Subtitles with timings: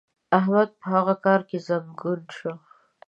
[0.37, 2.53] احمد په هغه کار کې زنګون شو.